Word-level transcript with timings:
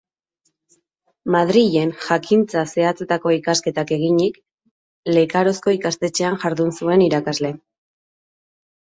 Madrilen 1.33 1.91
Jakintza 2.05 2.63
zehatzetako 2.71 3.33
ikasketak 3.35 3.93
eginik, 3.97 4.39
Lekarozko 5.19 5.75
ikastetxean 5.77 6.39
jardun 6.45 6.73
zuen 6.79 7.05
irakasle. 7.11 7.53